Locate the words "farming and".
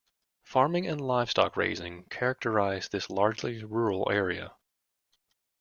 0.41-0.99